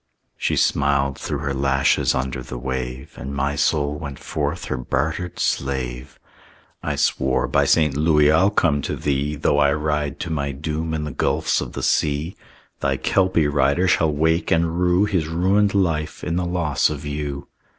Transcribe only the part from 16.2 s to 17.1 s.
in the loss of